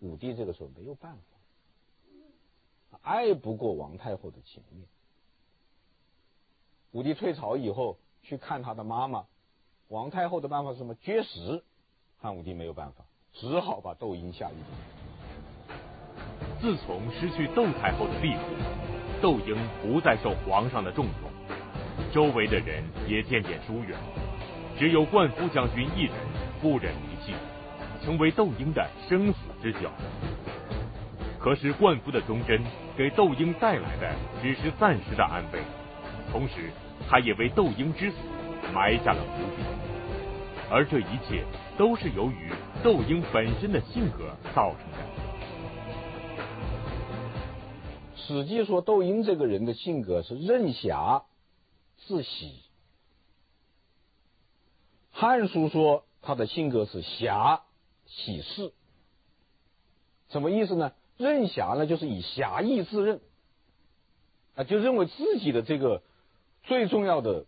[0.00, 4.88] 武帝这个时候没有办法，爱不过王太后的情面。
[6.92, 7.98] 武帝退朝以后。
[8.22, 9.24] 去看他的妈妈，
[9.88, 10.94] 王太后的办法是什么？
[10.94, 11.64] 绝食。
[12.22, 14.54] 汉武帝没有办法，只好把窦婴下狱。
[16.60, 18.42] 自从失去窦太后的庇护，
[19.22, 23.98] 窦婴不再受皇上的重用，周围的人也渐渐疏远，
[24.78, 26.12] 只有灌夫将军一人
[26.60, 27.32] 不忍离弃，
[28.04, 29.90] 成为窦婴的生死之交。
[31.38, 32.62] 可是灌夫的忠贞
[32.98, 35.62] 给窦婴带来的只是暂时的安慰，
[36.30, 36.70] 同时。
[37.08, 38.16] 他也为窦婴之死
[38.72, 39.62] 埋下了伏笔，
[40.70, 41.44] 而这一切
[41.76, 42.52] 都是由于
[42.84, 44.98] 窦婴本身的性格造成的。
[48.32, 51.24] 《史记》说窦婴这个人的性格是任侠
[52.06, 52.46] 自喜，
[55.10, 57.62] 《汉书》说他的性格是侠
[58.06, 58.72] 喜事，
[60.28, 60.92] 什么意思呢？
[61.16, 63.20] 任侠呢，就是以侠义自任，
[64.54, 66.04] 啊，就认为自己的这个。
[66.70, 67.46] 最重要的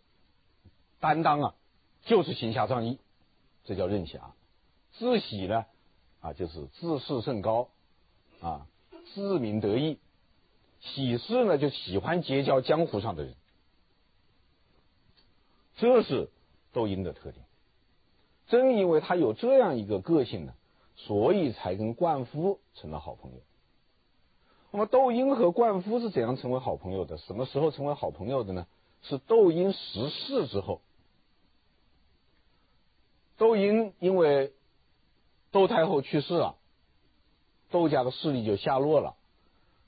[0.98, 1.54] 担当啊，
[2.02, 2.98] 就是行侠仗义，
[3.62, 4.35] 这叫任侠。
[4.94, 5.64] 自喜呢，
[6.20, 7.68] 啊，就是自视甚高，
[8.40, 8.66] 啊，
[9.14, 10.00] 自鸣得意。
[10.80, 13.37] 喜事呢，就喜欢结交江湖上的人。
[15.76, 16.28] 这是
[16.72, 17.44] 窦婴的特点。
[18.48, 20.54] 正因为他有这样一个个性呢，
[20.96, 23.38] 所以才跟灌夫成了好朋友。
[24.72, 27.18] 那么窦婴和灌夫是怎样成为好朋友的？
[27.18, 28.66] 什么时候成为好朋友的呢？
[29.03, 30.81] 是窦婴逝世之后，
[33.37, 34.53] 窦婴因为
[35.51, 36.57] 窦太后去世了，
[37.71, 39.17] 窦家的势力就下落了，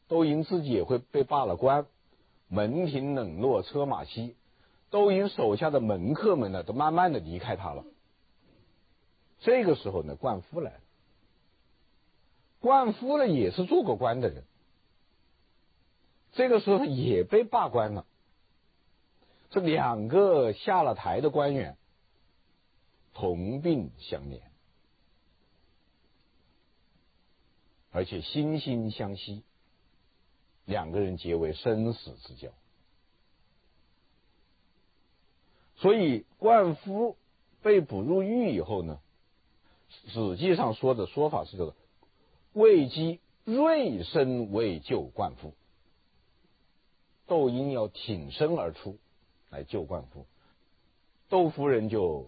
[0.09, 1.87] 窦婴自己也会被罢了官，
[2.49, 4.37] 门庭冷落，车马稀，
[4.91, 7.85] 窦婴手下的门客们呢，都慢慢的离开他了。
[9.41, 10.81] 这个时候呢，灌夫来了，
[12.61, 14.45] 灌夫呢也是做过官的人，
[16.33, 18.07] 这个时候也被罢官了。
[19.55, 21.77] 这两个下了台的官员
[23.13, 24.41] 同病相怜，
[27.93, 29.45] 而且惺惺相惜，
[30.65, 32.51] 两个人结为生死之交。
[35.77, 37.17] 所以灌夫
[37.63, 38.99] 被捕入狱以后呢，
[40.09, 41.77] 史记上说的说法是这个：
[42.55, 45.55] 卫姬锐身为救灌夫，
[47.29, 48.99] 窦婴要挺身而出
[49.55, 50.27] 来救灌夫。
[51.29, 52.27] 窦夫人就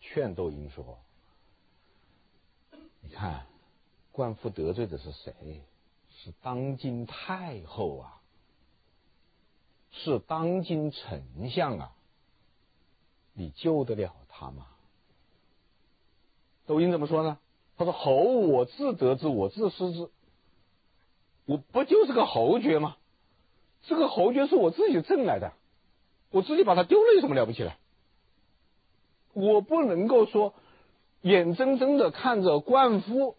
[0.00, 0.98] 劝窦婴说
[3.00, 3.46] ：“你看，
[4.10, 5.62] 灌夫得罪的是谁？
[6.10, 8.20] 是当今太后啊，
[9.92, 11.92] 是当今丞相啊。”
[13.32, 14.66] 你救得了他吗？
[16.66, 17.38] 窦婴怎么说呢？
[17.76, 20.10] 他说：“侯我自得之，我自失之。
[21.46, 22.96] 我不就是个侯爵吗？
[23.82, 25.54] 这个侯爵是我自己挣来的，
[26.30, 27.74] 我自己把他丢了有什么了不起的？
[29.32, 30.54] 我不能够说
[31.22, 33.36] 眼睁睁的看着灌夫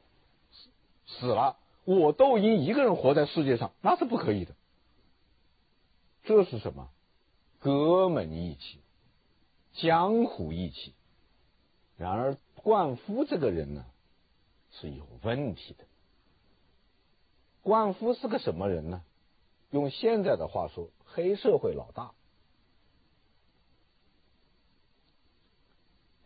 [1.06, 4.54] 死了，我窦婴一个人活在世界上，那是不可以的。
[6.24, 6.90] 这是什么？
[7.60, 8.80] 革门义气。”
[9.74, 10.94] 江湖义气，
[11.96, 13.86] 然而灌夫这个人呢，
[14.70, 15.86] 是有问题的。
[17.62, 19.02] 灌夫是个什么人呢？
[19.70, 22.12] 用现在的话说，黑社会老大。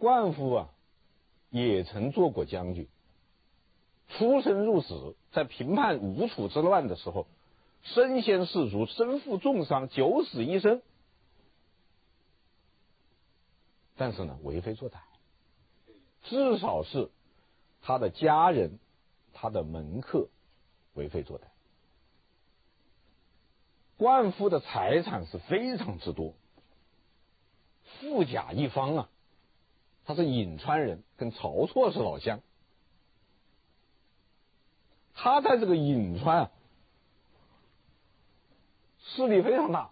[0.05, 0.69] 灌夫啊，
[1.49, 2.87] 也曾做过将军，
[4.07, 7.25] 出生入死，在平叛吴楚之乱的时候，
[7.81, 10.83] 身先士卒，身负重伤，九死一生。
[13.95, 14.97] 但是呢，为非作歹，
[16.25, 17.09] 至少是
[17.81, 18.77] 他的家人、
[19.33, 20.27] 他的门客
[20.93, 21.45] 为非作歹。
[23.97, 26.35] 灌夫的财产是非常之多，
[27.99, 29.09] 富甲一方啊！
[30.05, 32.41] 他是颍川人，跟晁错是老乡。
[35.13, 36.51] 他在这个颍川啊，
[38.99, 39.91] 势力非常大。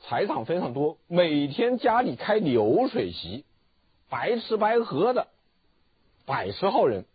[0.00, 3.44] 财产非常多，每天家里开流水席，
[4.10, 5.28] 白吃白喝的
[6.26, 7.06] 百十号人，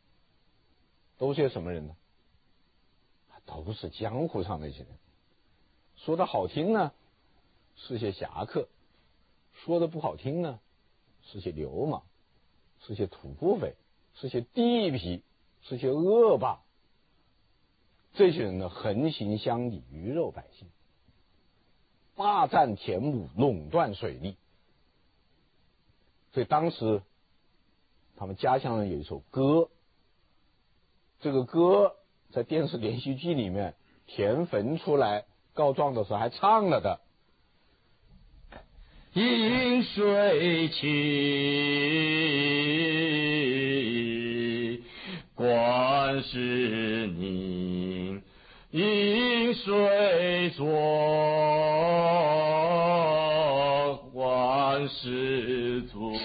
[1.20, 1.96] 都是些什么人呢？
[3.46, 4.88] 都是江湖上那些人。
[5.98, 6.92] 说的好听呢，
[7.76, 8.68] 是些侠客；
[9.54, 10.60] 说的不好听呢，
[11.24, 12.04] 是些流氓，
[12.86, 13.76] 是些土匪，
[14.15, 15.22] 是些地痞，
[15.62, 16.62] 是些恶霸。
[18.13, 20.68] 这些人呢，横行乡里，鱼肉百姓。
[22.15, 24.36] 霸占田亩，垄断水利，
[26.34, 27.02] 所以当时
[28.18, 29.70] 他们家乡人有一首歌，
[31.22, 31.96] 这个歌
[32.32, 33.74] 在电视连续剧里面，
[34.06, 37.00] 田汾出来告状的时候还唱了的。
[39.13, 40.86] 饮水起，
[45.34, 48.22] 灌石宁，
[48.69, 50.65] 饮水浊。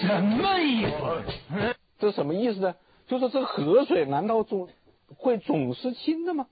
[0.01, 1.75] 什么意思？
[1.97, 2.75] 这什么意思呢？
[3.07, 4.69] 就是这个河水难道总
[5.15, 6.45] 会总是清的吗？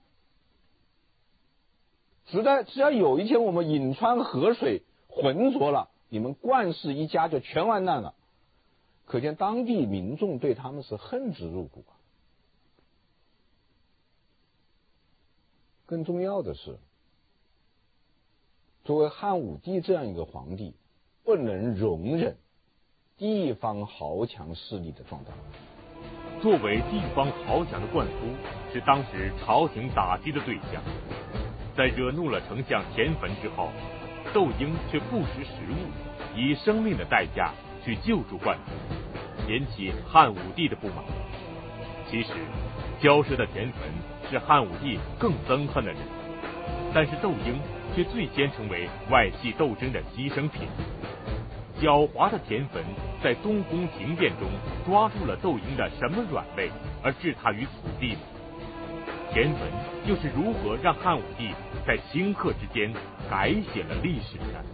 [2.26, 8.14] 只在只要有一天我们颍川河水浑浊了，你们冠氏一家就全完蛋了。
[9.04, 11.84] 可见当地民众对他们是恨之入骨。
[15.86, 16.78] 更重要的是，
[18.84, 20.74] 作为汉武帝这样一个皇帝，
[21.24, 22.36] 不能容忍。
[23.16, 25.32] 地方豪强势力的壮大。
[26.40, 30.80] 作为地方豪强的灌夫，是当时朝廷打击的对象。
[31.76, 33.70] 在惹怒了丞相田汾之后，
[34.32, 37.52] 窦婴却不识时务，以生命的代价
[37.84, 38.72] 去救助灌夫，
[39.52, 41.04] 引起汉武帝的不满。
[42.10, 42.32] 其实，
[43.00, 43.74] 骄奢的田汾
[44.30, 46.00] 是汉武帝更憎恨的人，
[46.92, 47.58] 但是窦婴
[47.94, 50.68] 却最先成为外戚斗争的牺牲品。
[51.80, 52.82] 狡猾的田汾
[53.22, 54.48] 在东宫停电中
[54.86, 56.70] 抓住了窦婴的什么软肋，
[57.02, 57.70] 而置他于死
[58.00, 58.16] 地
[59.34, 59.40] 呢？
[59.42, 59.68] 田汾
[60.06, 61.52] 又是如何让汉武帝
[61.84, 62.92] 在顷刻之间
[63.28, 64.64] 改写了历史的？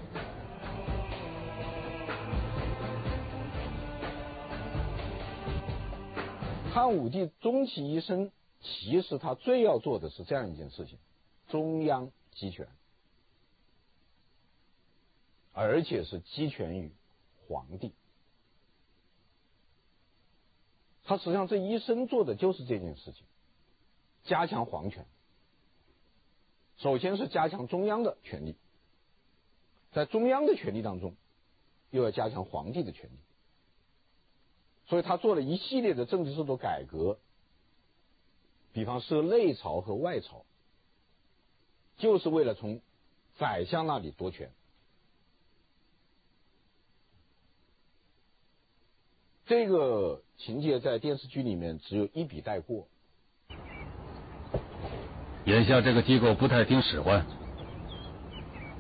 [6.73, 8.31] 汉武帝终其一生，
[8.61, 10.99] 其实他最要做的是这样一件事情：
[11.49, 12.69] 中央集权。
[15.53, 16.93] 而且是集权于
[17.49, 17.93] 皇帝，
[21.05, 23.25] 他实际上这一生做的就是这件事情。
[24.25, 25.07] 加强皇权。
[26.79, 28.57] 首先是加强中央的权力，
[29.93, 31.15] 在中央的权力当中，
[31.91, 33.17] 又要加强皇帝的权力。
[34.87, 37.19] 所以他做了一系列的政治制度改革，
[38.73, 40.45] 比方设内朝和外朝，
[41.99, 42.81] 就是为了从
[43.39, 44.51] 宰相那里夺权。
[49.47, 52.89] 这个情节在电视剧里面只有一笔带过。
[55.51, 57.27] 眼下这个机构不太听使唤，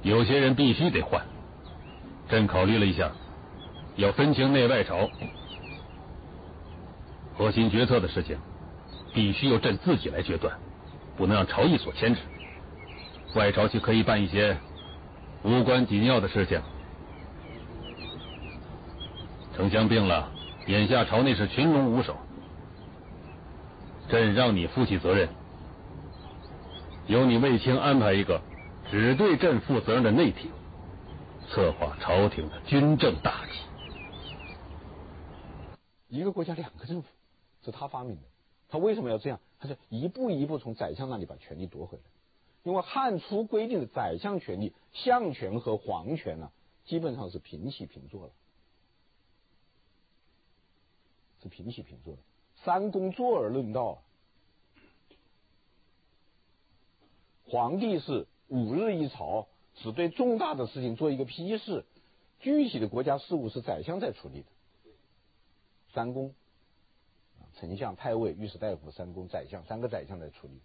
[0.02, 1.20] 有些人必须得换。
[2.28, 3.10] 朕考虑了一下，
[3.96, 5.10] 要分清内外朝，
[7.36, 8.38] 核心决策的事情
[9.12, 10.56] 必须由朕自己来决断，
[11.16, 12.20] 不能让朝议所牵制。
[13.34, 14.56] 外朝却可以办一些
[15.42, 16.62] 无关紧要的事情。
[19.56, 20.30] 丞相病了。
[20.66, 22.16] 眼下朝内是群龙无首，
[24.08, 25.28] 朕让你负起责任，
[27.10, 28.40] 由你卫青安排一个
[28.88, 30.48] 只对朕负责任的内廷，
[31.48, 33.52] 策划朝廷的军政大计。
[36.06, 37.08] 一个国家两个政府，
[37.64, 38.22] 是他发明的。
[38.68, 39.40] 他为什么要这样？
[39.58, 42.04] 他是一步一步从宰相那里把权力夺回来。
[42.62, 46.52] 因为汉初规定的宰相权力、相权和皇权呢、
[46.84, 48.32] 基本上是平起平坐了。
[51.42, 52.20] 是平起平坐的，
[52.62, 54.00] 三公坐而论道。
[57.50, 61.84] 皇帝是五日一朝，只对重大的事情做一个批示，
[62.38, 64.46] 具体的国家事务是宰相在处理的。
[65.92, 66.32] 三公，
[67.56, 70.60] 丞相、太尉、御史大夫、三公、宰相，三个宰相在处理。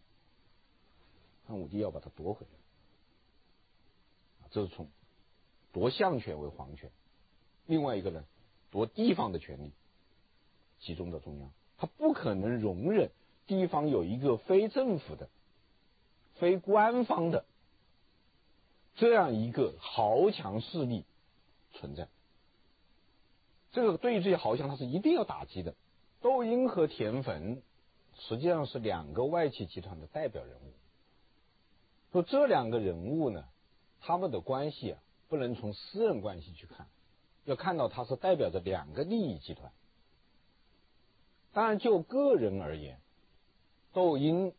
[1.48, 2.52] 汉武帝要把它夺回来，
[4.52, 4.88] 这是从
[5.74, 6.92] 夺相权为皇权。
[7.66, 8.24] 另外一个呢，
[8.70, 9.72] 夺地方的权利。
[10.82, 13.10] 集中到中央，他不可能容忍
[13.48, 15.30] 地方有一个非政府的、
[16.36, 17.46] 非官方的
[18.96, 21.06] 这样一个豪强势力
[21.74, 22.08] 存在。
[23.72, 25.76] 这个对这些豪强，他是一定要打击的。
[26.22, 27.62] 窦婴和田汾
[28.18, 30.74] 实际上是两个外戚集团的代表人物。
[32.14, 33.44] 说这两个人物呢，
[34.00, 36.88] 他们的关系啊，不能从私人关系去看，
[37.44, 39.72] 要看到他是代表着两个利益集团。
[41.52, 43.00] 当然，就个人而言，
[43.92, 44.54] 窦婴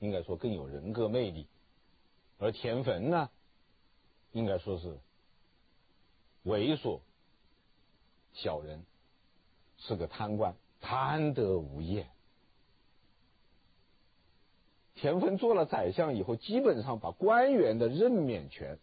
[0.00, 1.46] 应该说更有人格魅力，
[2.38, 3.30] 而田汾呢，
[4.32, 4.98] 应该说是
[6.44, 7.00] 猥琐
[8.32, 8.82] 小人，
[9.78, 12.08] 是个贪官，贪得无厌。
[14.94, 18.78] 田汾做了宰相以后，基本上把官员的任免权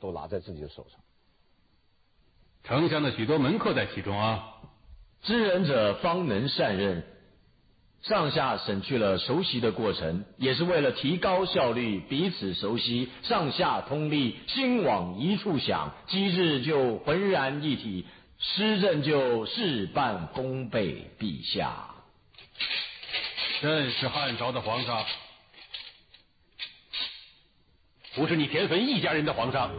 [0.00, 1.00] 都拿在自己的手上。
[2.64, 4.54] 丞相的许多门客在其中啊。
[5.22, 7.04] 知人者方能善任，
[8.02, 18.06] 上下省去了熟悉的过程，也是为了提高效率，彼此熟悉，上下通力，心往一处想，机制就浑然一体，
[18.38, 21.10] 施政就事半功倍。
[21.18, 21.88] 陛下，
[23.60, 25.04] 朕是汉朝的皇上，
[28.14, 29.70] 不是你田汾一家人的皇上。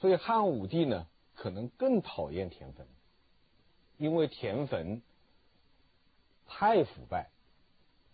[0.00, 1.06] 所以汉武帝呢，
[1.36, 2.86] 可能更讨厌田汾，
[3.98, 5.02] 因为田汾
[6.46, 7.30] 太腐败、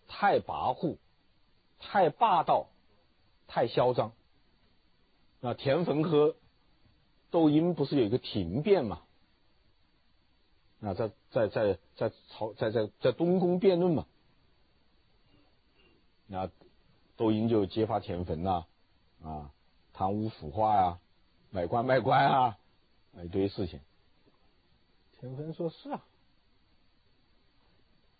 [0.07, 0.97] 太跋扈、
[1.79, 2.67] 太霸道、
[3.47, 4.11] 太嚣张。
[5.39, 6.35] 那田汾和
[7.31, 9.01] 窦婴不是有一个庭辩嘛？
[10.79, 14.05] 那在在在在朝在在在东宫辩论嘛？
[16.27, 16.51] 那
[17.15, 18.65] 窦婴就揭发田汾呐，
[19.23, 19.51] 啊，
[19.93, 20.99] 贪污腐化呀。
[21.51, 22.57] 买官卖官啊，
[23.21, 23.79] 一堆事情。
[25.19, 26.03] 田汾说：“是啊，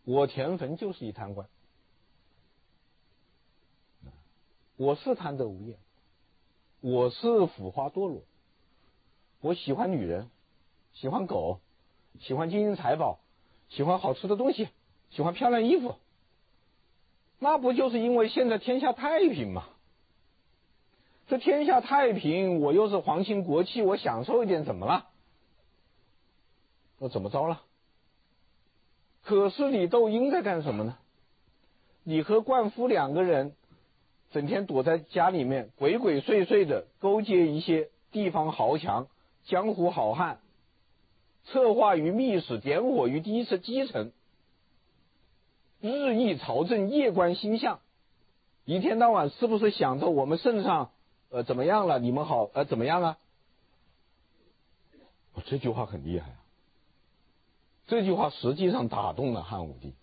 [0.03, 1.47] 我田汾就是一贪官，
[4.77, 5.77] 我是贪得无厌，
[6.81, 8.21] 我是腐化堕落，
[9.41, 10.29] 我喜欢女人，
[10.93, 11.59] 喜欢狗，
[12.19, 13.19] 喜欢金银财宝，
[13.69, 14.69] 喜欢好吃的东西，
[15.09, 15.95] 喜欢漂亮衣服。
[17.39, 19.67] 那不就是因为现在天下太平吗？”
[21.27, 25.07] 这天下太平，我又是皇亲国戚，我享受一点怎么了？
[26.99, 27.61] 我怎么着了？
[29.23, 30.97] 可是李窦婴在干什么呢？
[32.03, 33.53] 你和灌夫两个人
[34.31, 39.07] 整天躲在家里面，鬼鬼祟祟的勾结一些地方豪强、
[39.45, 40.39] 江湖好汉，
[41.45, 44.11] 策划于密室，点火于第一次基层，
[45.79, 47.79] 日议朝政，夜观星象，
[48.65, 50.91] 一天到晚是不是想着我们圣上？
[51.33, 51.97] 呃，怎么样了？
[51.97, 53.17] 你们好，呃，怎么样啊？
[55.45, 56.37] 这句话很厉害啊！
[57.87, 59.95] 这句话实际上打动了汉武帝。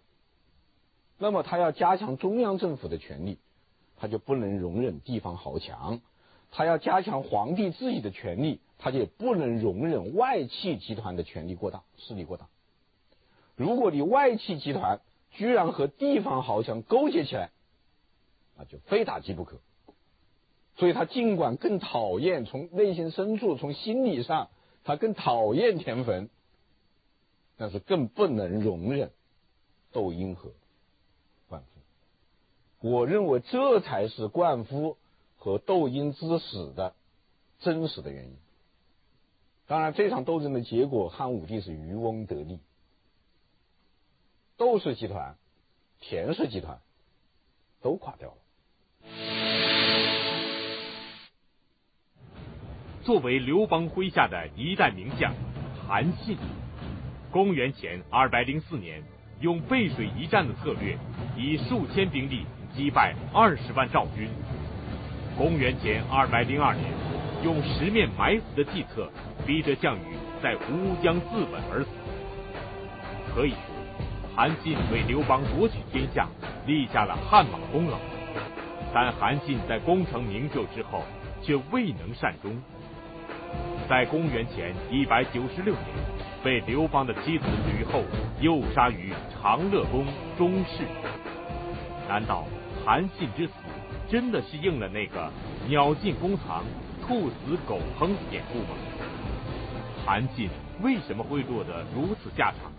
[1.19, 3.39] 那么他要加强中央政府的权力，
[3.97, 6.01] 他就不能容忍地方豪强；
[6.51, 12.49] 他要加强皇帝自己的权力，他就不能容忍外戚集团的权力过大、势力过大。
[13.55, 15.01] 如果你外戚集团
[15.31, 17.51] 居然和地方豪强勾结起来，
[18.59, 19.61] 那就非打击不可。
[20.81, 24.49] 所以他尽管更讨厌，从内心深处、从心理上，
[24.83, 26.31] 他更讨厌田汾，
[27.59, 29.13] 但是更不能容忍
[29.93, 30.51] 窦婴和
[31.51, 32.89] 灌夫。
[32.89, 34.97] 我认为这才是灌夫
[35.37, 36.95] 和窦婴之死的
[37.59, 38.37] 真实的原因。
[39.67, 42.59] 当然，这场斗争的结果，汉武帝是渔翁得利。
[44.57, 45.37] 窦氏集团、
[46.01, 46.81] 田氏集团
[47.83, 49.40] 都垮掉了。
[53.03, 55.33] 作为刘邦麾下的一代名将，
[55.89, 56.37] 韩信，
[57.31, 59.03] 公元前二百零四年，
[59.41, 60.99] 用背水一战的策略，
[61.35, 62.45] 以数千兵力
[62.75, 64.29] 击败二十万赵军；
[65.35, 66.85] 公元前二百零二年，
[67.43, 69.11] 用十面埋伏的计策，
[69.47, 71.89] 逼得项羽在乌江自刎而死。
[73.35, 76.29] 可以说，韩信为刘邦夺取天下
[76.67, 77.99] 立下了汗马功劳，
[78.93, 81.03] 但韩信在功成名就之后，
[81.43, 82.55] 却未能善终。
[83.89, 85.87] 在公元前一百九十六年，
[86.45, 88.03] 被刘邦的妻子吕后
[88.41, 90.07] 诱杀于长乐宫
[90.39, 90.85] 中室。
[92.09, 92.45] 难道
[92.85, 93.53] 韩信之死
[94.09, 95.31] 真的是应了那个
[95.69, 96.65] “鸟尽弓藏，
[97.07, 98.77] 兔死狗烹”的典故吗？
[100.07, 100.49] 韩信
[100.83, 102.73] 为什么会落得如此下场？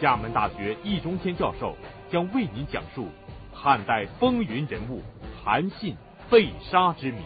[0.00, 1.76] 厦门大学易中天教授
[2.10, 3.08] 将为您讲述
[3.52, 5.02] 汉代风云人物
[5.42, 5.96] 韩信
[6.30, 7.18] 被杀之谜。